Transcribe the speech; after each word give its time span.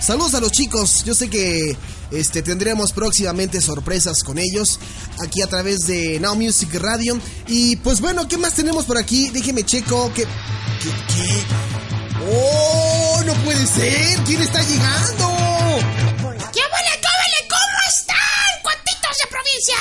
Saludos 0.00 0.34
a 0.34 0.40
los 0.40 0.50
chicos. 0.50 1.04
Yo 1.04 1.14
sé 1.14 1.28
que 1.28 1.76
este, 2.10 2.42
tendremos 2.42 2.92
próximamente 2.92 3.60
sorpresas 3.60 4.22
con 4.22 4.38
ellos 4.38 4.80
aquí 5.22 5.42
a 5.42 5.46
través 5.46 5.86
de 5.86 6.18
Now 6.20 6.34
Music 6.34 6.74
Radio. 6.74 7.18
Y 7.46 7.76
pues 7.76 8.00
bueno, 8.00 8.26
¿qué 8.26 8.38
más 8.38 8.54
tenemos 8.54 8.86
por 8.86 8.98
aquí? 8.98 9.28
Déjeme 9.28 9.64
checo 9.64 10.12
que... 10.14 10.24
¿Qué? 10.24 10.90
¿Qué? 11.14 11.42
¡Oh! 12.32 13.22
¡No 13.26 13.34
puede 13.44 13.66
ser! 13.66 14.18
¿Quién 14.24 14.40
está 14.40 14.62
llegando? 14.62 15.28
¡Qué 16.52 16.60
qué 16.60 16.62
vale! 16.62 16.90
¿Cómo 17.48 17.78
están, 17.88 18.16
cuatitos 18.62 19.16
de 19.22 19.30
provincia? 19.30 19.76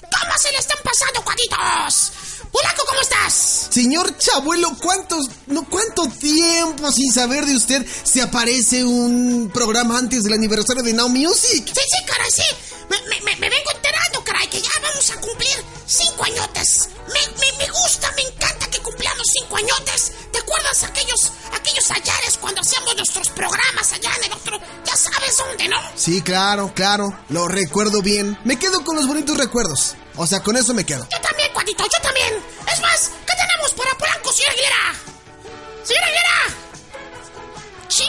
¿Cómo 0.00 0.32
se 0.38 0.50
le 0.50 0.58
están 0.58 0.78
pasando, 0.82 1.22
cuatitos? 1.24 2.12
Polaco, 2.50 2.82
¿cómo 2.88 3.00
estás? 3.02 3.57
Señor 3.70 4.16
Chabuelo, 4.16 4.76
¿cuántos, 4.80 5.26
no, 5.46 5.64
cuánto 5.68 6.06
tiempo 6.08 6.90
sin 6.90 7.12
saber 7.12 7.44
de 7.46 7.54
usted 7.56 7.86
se 8.04 8.22
aparece 8.22 8.84
un 8.84 9.50
programa 9.52 9.98
antes 9.98 10.24
del 10.24 10.32
aniversario 10.32 10.82
de 10.82 10.92
Now 10.92 11.08
Music? 11.08 11.66
Sí, 11.66 11.80
sí, 11.80 12.04
caray, 12.06 12.30
sí. 12.30 12.42
Me, 12.88 12.96
me- 13.02 13.20
me- 13.20 13.36
me 13.36 13.50
vengo 13.50 13.70
enterando, 13.74 14.24
caray, 14.24 14.48
que 14.48 14.60
ya 14.62 14.70
vamos 14.82 15.10
a 15.10 15.20
cumplir 15.20 15.64
cinco 15.86 16.24
añotes. 16.24 16.88
Me, 17.08 17.20
me- 17.38 17.58
me 17.58 17.70
gusta, 17.70 18.10
me 18.16 18.22
encanta 18.22 18.66
que 18.70 18.78
cumplamos 18.80 19.26
cinco 19.38 19.56
añotes. 19.56 20.12
¿Te 20.32 20.38
acuerdas 20.38 20.82
aquellos, 20.84 21.32
aquellos 21.52 21.90
ayares 21.90 22.38
cuando 22.40 22.62
hacíamos 22.62 22.96
nuestros 22.96 23.28
programas 23.30 23.92
allá 23.92 24.10
en 24.18 24.24
el 24.24 24.32
otro? 24.32 24.58
Ya 24.86 24.96
sabes 24.96 25.36
dónde, 25.36 25.68
¿no? 25.68 25.76
Sí, 25.94 26.22
claro, 26.22 26.72
claro, 26.74 27.06
lo 27.28 27.46
recuerdo 27.48 28.00
bien. 28.00 28.38
Me 28.44 28.58
quedo 28.58 28.82
con 28.84 28.96
los 28.96 29.06
bonitos 29.06 29.36
recuerdos. 29.36 29.94
O 30.16 30.26
sea, 30.26 30.40
con 30.42 30.56
eso 30.56 30.74
me 30.74 30.84
quedo. 30.84 31.06
Yo 31.12 31.20
también, 31.20 31.48
cuatito, 31.52 31.84
yo 31.84 32.02
también. 32.02 32.34
Señora 34.32 34.52
Aguilera? 34.52 34.94
Señora 35.84 36.06
Aguilera. 36.06 36.38
Sí, 37.88 38.04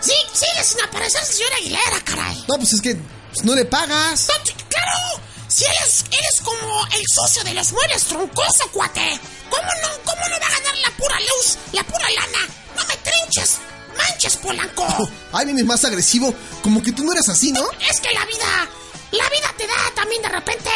sí, 0.00 0.14
sigue 0.32 0.64
sin 0.64 0.80
aparecer 0.80 1.24
señora 1.24 1.56
Aguilera, 1.56 2.00
caray. 2.04 2.44
No, 2.48 2.56
pues 2.56 2.72
es 2.72 2.80
que 2.80 2.96
pues, 3.32 3.44
no 3.44 3.54
le 3.54 3.64
pagas. 3.64 4.28
No, 4.28 4.34
claro, 4.68 5.22
si 5.48 5.64
eres, 5.64 6.04
eres 6.10 6.40
como 6.42 6.86
el 6.86 7.02
socio 7.14 7.44
de 7.44 7.54
los 7.54 7.72
muebles 7.72 8.04
troncoso, 8.04 8.70
cuate. 8.72 9.20
¿Cómo 9.50 9.68
no, 9.82 9.88
¿Cómo 10.04 10.28
no 10.28 10.40
va 10.40 10.46
a 10.46 10.50
ganar 10.50 10.76
la 10.82 10.90
pura 10.96 11.16
luz, 11.20 11.58
la 11.72 11.84
pura 11.84 12.06
lana? 12.10 12.48
No 12.74 12.84
me 12.86 12.96
trinches, 12.96 13.58
manches, 13.96 14.36
Polanco. 14.38 14.86
Ay, 15.32 15.44
vienes 15.46 15.66
más 15.66 15.84
agresivo. 15.84 16.34
Como 16.62 16.82
que 16.82 16.92
tú 16.92 17.04
no 17.04 17.12
eres 17.12 17.28
así, 17.28 17.52
¿no? 17.52 17.62
Es 17.90 18.00
que 18.00 18.12
la 18.12 18.24
vida, 18.24 18.68
la 19.10 19.28
vida 19.28 19.54
te 19.58 19.66
da 19.66 19.74
también 19.94 20.22
de 20.22 20.28
repente, 20.30 20.70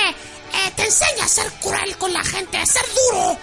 eh, 0.52 0.72
te 0.76 0.84
enseña 0.84 1.24
a 1.24 1.28
ser 1.28 1.50
cruel 1.54 1.96
con 1.96 2.12
la 2.12 2.22
gente, 2.22 2.58
a 2.58 2.66
ser 2.66 2.84
duro, 3.10 3.38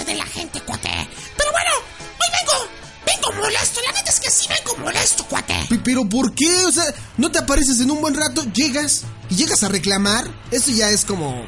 de 0.00 0.14
la 0.14 0.24
gente, 0.24 0.60
cuate. 0.62 0.88
Pero 1.36 1.50
bueno, 1.52 1.70
hoy 2.00 2.28
vengo, 2.40 2.70
vengo 3.06 3.42
molesto, 3.42 3.80
la 3.86 3.92
neta 3.92 4.10
es 4.10 4.20
que 4.20 4.30
sí 4.30 4.46
vengo 4.48 4.78
molesto, 4.78 5.24
cuate. 5.28 5.54
Pero 5.84 6.08
¿por 6.08 6.34
qué? 6.34 6.64
O 6.64 6.72
sea, 6.72 6.84
no 7.18 7.30
te 7.30 7.38
apareces 7.38 7.78
en 7.80 7.90
un 7.90 8.00
buen 8.00 8.14
rato, 8.14 8.42
llegas 8.54 9.02
y 9.28 9.36
llegas 9.36 9.62
a 9.62 9.68
reclamar. 9.68 10.26
Eso 10.50 10.70
ya 10.70 10.88
es 10.88 11.04
como... 11.04 11.46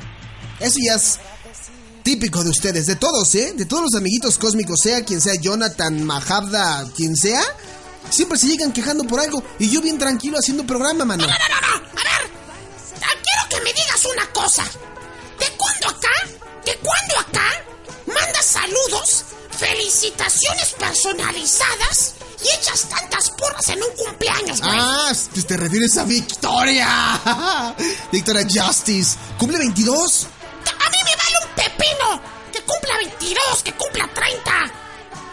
Eso 0.60 0.76
ya 0.86 0.94
es 0.94 1.18
típico 2.02 2.44
de 2.44 2.50
ustedes, 2.50 2.86
de 2.86 2.96
todos, 2.96 3.34
¿eh? 3.34 3.54
De 3.56 3.64
todos 3.64 3.84
los 3.84 3.94
amiguitos 3.94 4.38
cósmicos, 4.38 4.78
sea 4.82 5.04
quien 5.04 5.22
sea 5.22 5.34
Jonathan, 5.40 6.04
Mahabda, 6.04 6.84
quien 6.94 7.16
sea. 7.16 7.42
Siempre 8.10 8.38
se 8.38 8.46
llegan 8.46 8.72
quejando 8.72 9.04
por 9.04 9.20
algo 9.20 9.42
y 9.58 9.70
yo 9.70 9.80
bien 9.80 9.98
tranquilo 9.98 10.36
haciendo 10.38 10.66
programa, 10.66 11.06
mano. 11.06 11.26
No, 11.26 11.32
no, 11.32 11.38
no, 11.38 11.78
no, 11.78 12.00
a 12.00 12.20
ver, 12.20 12.30
quiero 13.00 13.48
que 13.48 13.60
me 13.62 13.72
digas 13.72 14.04
una 14.04 14.30
cosa. 14.32 14.64
Felicitaciones 19.98 20.74
personalizadas 20.78 22.14
y 22.42 22.48
echas 22.58 22.82
tantas 22.88 23.30
porras 23.30 23.68
en 23.68 23.80
un 23.82 23.90
cumpleaños, 23.96 24.60
güey? 24.60 24.72
Ah, 24.78 25.12
pues 25.32 25.46
te 25.46 25.56
refieres 25.56 25.96
a 25.96 26.04
Victoria. 26.04 27.74
Victoria 28.12 28.44
Justice. 28.48 29.16
¿Cumple 29.38 29.58
22? 29.58 30.26
A 30.66 30.90
mí 30.90 30.96
me 31.04 31.16
vale 31.16 31.46
un 31.46 31.54
pepino 31.54 32.20
que 32.52 32.60
cumpla 32.62 32.96
22, 32.98 33.62
que 33.62 33.72
cumpla 33.74 34.10
30. 34.12 34.52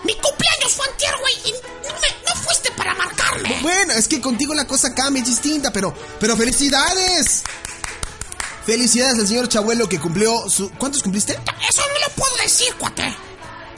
Mi 0.03 0.13
cumpleaños 0.13 0.73
fue 0.75 0.87
antier, 0.89 1.13
güey, 1.19 1.33
y 1.45 1.51
no, 1.51 1.93
me- 1.93 2.29
no 2.35 2.41
fuiste 2.43 2.71
para 2.71 2.93
marcarme. 2.95 3.59
Bueno, 3.61 3.93
es 3.93 4.07
que 4.07 4.21
contigo 4.21 4.53
la 4.53 4.65
cosa 4.67 4.93
cambia, 4.93 5.21
es 5.23 5.29
distinta, 5.29 5.71
pero, 5.73 5.93
pero 6.19 6.37
felicidades. 6.37 7.43
Felicidades 8.65 9.17
al 9.19 9.27
señor 9.27 9.49
Chabuelo 9.49 9.89
que 9.89 9.99
cumplió 9.99 10.47
su... 10.47 10.69
¿Cuántos 10.73 11.01
cumpliste? 11.01 11.33
Eso 11.33 11.81
no 11.81 12.07
lo 12.07 12.13
puedo 12.15 12.35
decir, 12.43 12.73
cuate. 12.75 13.11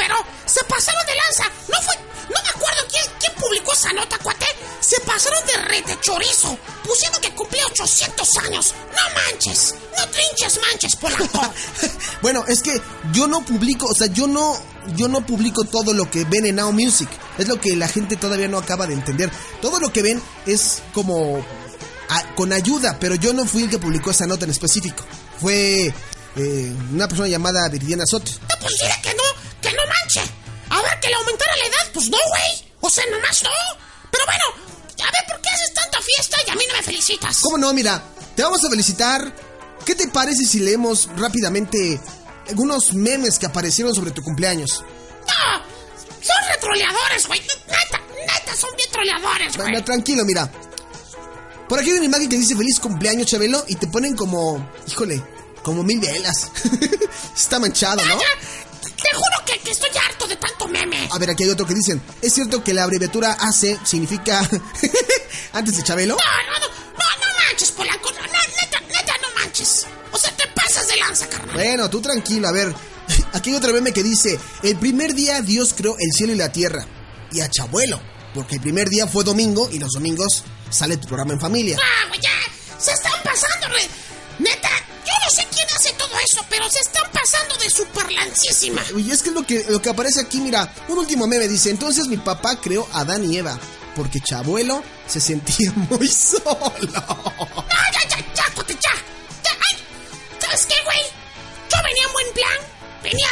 Pero 0.06 0.16
se 0.46 0.64
pasaron 0.66 1.06
de 1.06 1.14
lanza. 1.16 1.44
No 1.72 1.82
fue. 1.82 1.96
No 2.24 2.42
me 2.42 2.50
acuerdo 2.50 2.80
quién, 2.90 3.04
quién 3.20 3.34
publicó 3.36 3.74
esa 3.74 3.94
nota, 3.94 4.18
cuate. 4.20 4.46
Se 4.80 5.00
pasaron 5.02 5.46
de 5.46 5.54
rete 5.58 5.98
chorizo. 6.02 6.58
Pusieron 6.84 7.22
que 7.22 7.32
cumplía 7.36 7.66
800 7.68 8.38
años. 8.38 8.74
No 8.92 9.22
manches. 9.22 9.76
No 9.98 10.08
trinches 10.10 10.60
manches, 10.70 10.96
Polanco. 10.96 11.54
bueno, 12.22 12.44
es 12.48 12.62
que 12.62 12.82
yo 13.14 13.28
no 13.28 13.46
publico, 13.46 13.86
o 13.88 13.94
sea, 13.96 14.08
yo 14.08 14.28
no, 14.28 14.58
yo 14.96 15.08
no 15.08 15.26
publico 15.26 15.64
todo 15.66 15.94
lo 15.94 16.10
que 16.10 16.24
ven 16.26 16.46
en 16.46 16.56
Now 16.58 16.72
Music. 16.72 17.10
Es 17.38 17.48
lo 17.48 17.60
que 17.60 17.76
la 17.76 17.88
gente 17.88 18.16
todavía 18.16 18.48
no 18.48 18.58
acaba 18.58 18.88
de 18.88 18.94
entender. 18.94 19.30
Todo 19.62 19.80
lo 19.80 19.92
que 19.94 20.02
ven 20.02 20.22
es 20.46 20.82
como 20.94 21.46
a- 22.10 22.36
con 22.36 22.52
ayuda, 22.54 22.98
pero 23.00 23.16
yo 23.16 23.34
no 23.34 23.46
fui 23.46 23.64
el 23.64 23.70
que 23.70 23.80
publicó 23.80 24.12
esa 24.12 24.28
nota 24.28 24.46
en 24.46 24.52
específico. 24.52 25.04
Fue 25.40 25.94
eh, 26.36 26.76
una 26.92 27.08
persona 27.08 27.28
llamada 27.28 27.68
Viridiana 27.70 28.06
Soto. 28.06 28.32
No, 28.32 28.48
pues 28.62 28.74
dile 28.82 28.96
que 29.04 29.14
no, 29.14 29.24
no 29.74 29.82
manche. 29.88 30.22
A 30.70 30.82
ver, 30.82 31.00
que 31.00 31.10
le 31.10 31.16
aumentara 31.16 31.56
la 31.56 31.66
edad, 31.66 31.92
pues 31.94 32.10
no, 32.10 32.18
güey. 32.30 32.72
O 32.82 32.90
sea, 32.90 33.04
nomás 33.12 33.44
no. 33.44 33.50
Pero 34.12 34.26
bueno, 34.26 34.44
a 35.00 35.12
ver, 35.12 35.28
¿por 35.28 35.42
qué 35.42 35.50
haces 35.50 35.74
tanta 35.74 36.02
fiesta 36.02 36.38
y 36.48 36.50
a 36.50 36.56
mí 36.56 36.64
no 36.68 36.78
me 36.78 36.84
felicitas? 36.84 37.40
¿Cómo 37.42 37.58
no? 37.58 37.74
Mira, 37.74 38.04
te 38.36 38.44
vamos 38.44 38.64
a 38.64 38.70
felicitar. 38.70 39.34
¿Qué 39.86 39.96
te 39.96 40.08
parece 40.08 40.46
si 40.46 40.60
leemos 40.60 41.10
rápidamente 41.18 42.00
algunos 42.48 42.94
memes 42.94 43.38
que 43.38 43.46
aparecieron 43.46 43.94
sobre 43.94 44.12
tu 44.12 44.22
cumpleaños? 44.22 44.84
No, 45.28 45.64
son 46.22 46.36
retroleadores, 46.54 47.28
güey. 47.28 47.40
Neta, 47.42 48.02
neta, 48.26 48.56
son 48.56 48.70
bien 48.78 48.90
troleadores, 48.92 49.56
güey. 49.58 49.70
Bueno, 49.70 49.84
tranquilo, 49.84 50.24
mira. 50.26 50.50
Por 51.68 51.80
aquí 51.80 51.90
hay 51.90 51.98
una 51.98 52.06
imagen 52.06 52.30
que 52.30 52.38
dice 52.38 52.56
feliz 52.56 52.80
cumpleaños, 52.80 53.28
Chabelo, 53.28 53.64
y 53.68 53.76
te 53.76 53.88
ponen 53.88 54.16
como, 54.16 54.70
híjole, 54.88 55.22
como 55.64 55.84
mil 55.84 56.00
velas. 56.00 56.52
Está 57.36 57.60
manchado, 57.60 58.04
¿no? 58.06 58.20
Ya, 58.20 58.28
que, 59.64 59.72
estoy 59.72 59.90
harto 59.98 60.28
de 60.28 60.36
tanto 60.36 60.68
meme. 60.68 61.08
A 61.12 61.18
ver, 61.18 61.30
aquí 61.32 61.44
hay 61.44 61.50
otro 61.50 61.66
que 61.66 61.74
dicen, 61.74 62.02
es 62.22 62.34
cierto 62.34 62.64
que 62.64 62.74
la 62.74 62.84
abreviatura 62.84 63.34
AC 63.40 63.80
significa 63.86 64.48
antes 65.54 65.78
de 65.78 65.84
Chabelo. 65.84 66.16
No, 66.16 66.52
no, 66.54 66.60
no, 66.60 66.68
no, 66.68 67.28
no 67.28 67.40
manches, 67.50 67.72
Polanco. 67.72 68.12
No, 68.12 68.22
neta, 68.22 68.80
neta, 68.82 69.14
no 69.22 69.40
manches. 69.42 69.86
O 70.12 70.18
sea, 70.18 70.32
te 70.36 70.44
pasas 70.56 70.88
de 70.88 70.98
lanza, 70.98 71.28
carnal. 71.28 71.56
Bueno, 71.56 71.90
tú 71.90 72.02
tranquilo, 72.02 72.48
a 72.48 72.52
ver. 72.52 72.74
Aquí 73.34 73.50
hay 73.52 73.56
otro 73.56 73.74
meme 73.74 73.92
que 73.92 74.04
dice, 74.04 74.40
el 74.64 74.78
primer 74.78 75.14
día 75.14 75.42
Dios 75.42 75.74
creó 75.76 75.96
el 76.00 76.12
cielo 76.14 76.34
y 76.34 76.38
la 76.38 76.52
tierra. 76.52 76.86
Y 77.32 77.42
a 77.42 77.50
Chabuelo, 77.50 78.00
porque 78.34 78.56
el 78.56 78.62
primer 78.62 78.90
día 78.90 79.08
fue 79.08 79.24
domingo 79.24 79.70
y 79.72 79.80
los 79.80 79.90
domingos 79.94 80.44
sale 80.70 80.98
tu 80.98 81.08
programa 81.08 81.34
en 81.34 81.40
familia. 81.40 81.78
Ah, 81.82 82.08
güey, 82.10 82.22
ya. 82.22 82.30
Se 82.80 82.92
están 82.92 83.14
pasando, 83.24 83.68
re- 83.70 83.90
Neta, 84.40 84.70
no 85.24 85.32
sé 85.32 85.48
quién 85.52 85.68
hace 85.76 85.94
todo 85.94 86.12
eso, 86.28 86.46
pero 86.50 86.70
se 86.70 86.80
están 86.80 87.10
pasando 87.12 87.56
de 87.58 87.70
super 87.70 88.12
lancísima. 88.12 88.84
Y 88.98 89.12
es 89.12 89.22
que 89.22 89.30
es 89.30 89.36
lo 89.36 89.46
que, 89.46 89.66
lo 89.70 89.82
que 89.82 89.90
aparece 89.90 90.22
aquí, 90.22 90.40
mira, 90.42 90.74
un 90.88 90.98
último 90.98 91.28
meme 91.28 91.48
dice, 91.48 91.70
entonces 91.70 92.08
mi 92.08 92.18
papá 92.18 92.60
creó 92.60 92.88
a 92.92 93.02
Adán 93.02 93.30
y 93.30 93.38
Eva, 93.38 93.58
porque 93.96 94.20
Chabuelo 94.20 94.84
se 95.08 95.22
sentía 95.22 95.72
muy 95.90 96.08
solo. 96.08 96.48
No, 96.54 97.64
ya, 97.94 98.10
ya, 98.10 98.18
ya, 98.34 98.46
ya. 98.56 98.76
ya. 98.76 99.52
Ay, 99.70 99.78
¿sabes 100.40 100.66
qué, 100.66 100.76
güey? 100.84 101.02
Yo 101.72 101.78
venía 101.84 102.04
en 102.06 102.14
buen 102.14 102.34
plan. 102.34 102.74
Venía 103.04 103.28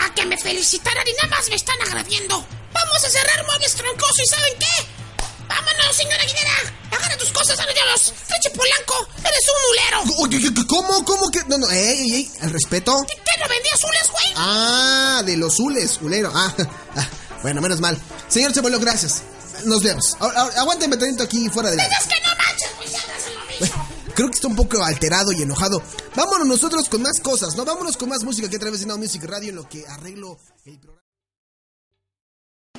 a 0.00 0.14
que 0.14 0.26
me 0.26 0.36
felicitaran 0.36 1.06
y 1.06 1.12
nada 1.12 1.36
más 1.36 1.48
me 1.48 1.56
están 1.56 1.80
agrediendo. 1.82 2.46
Vamos 2.72 3.04
a 3.04 3.08
cerrar 3.08 3.44
muebles 3.46 3.74
troncoso 3.74 4.22
y 4.22 4.26
¿saben 4.26 4.54
qué? 4.58 4.91
Vámonos, 5.82 5.96
señora 5.96 6.22
Aguilera. 6.22 6.50
Agarra 6.92 7.16
tus 7.16 7.32
cosas, 7.32 7.58
adiós. 7.58 8.12
Freche 8.26 8.50
Polanco, 8.50 9.08
eres 9.18 9.44
un 9.48 9.60
mulero. 9.68 10.22
Oye, 10.22 10.38
¿qué- 10.40 10.54
qué- 10.54 10.66
¿Cómo? 10.66 11.04
¿Cómo 11.04 11.30
que? 11.30 11.42
No, 11.48 11.58
no, 11.58 11.68
ey, 11.70 11.98
ey, 12.00 12.12
ey, 12.14 12.30
el 12.42 12.50
respeto. 12.50 12.94
¿Qué, 13.08 13.14
qué 13.16 13.40
no 13.42 13.48
vendí 13.48 13.68
azules, 13.70 14.10
güey? 14.10 14.32
Ah, 14.36 15.22
de 15.24 15.36
los 15.36 15.56
zules, 15.56 15.98
ulero. 16.00 16.30
Ah, 16.34 16.54
ah, 16.96 17.08
bueno, 17.42 17.60
menos 17.60 17.80
mal. 17.80 18.00
Señor 18.28 18.52
Chabuelo, 18.52 18.78
gracias. 18.78 19.22
Nos 19.64 19.82
vemos. 19.82 20.16
Aguántame 20.20 20.96
tantito 20.96 21.22
aquí 21.24 21.48
fuera 21.50 21.70
de 21.70 21.76
la... 21.76 21.84
Es 21.84 22.06
que 22.06 22.20
no 22.20 22.28
manches, 22.36 22.76
güey, 22.76 22.88
siempre 22.88 23.14
hacen 23.14 23.34
lo 23.34 23.44
mismo. 23.46 23.88
Creo 24.14 24.28
que 24.28 24.34
está 24.34 24.48
un 24.48 24.56
poco 24.56 24.82
alterado 24.84 25.32
y 25.32 25.42
enojado. 25.42 25.82
Vámonos 26.14 26.46
nosotros 26.46 26.88
con 26.88 27.02
más 27.02 27.20
cosas, 27.20 27.54
¿no? 27.54 27.64
Vámonos 27.64 27.96
con 27.96 28.08
más 28.08 28.22
música 28.24 28.48
que 28.48 28.56
a 28.56 28.60
través 28.60 28.80
de 28.80 28.86
Now 28.86 28.98
Music 28.98 29.22
Radio 29.24 29.50
en 29.50 29.56
lo 29.56 29.68
que 29.68 29.86
arreglo 29.86 30.38
el 30.64 30.78
programa. 30.78 31.00